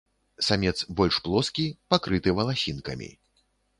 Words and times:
Самец 0.45 0.73
больш 1.01 1.19
плоскі, 1.27 1.65
пакрыты 1.95 2.29
валасінкамі. 2.41 3.11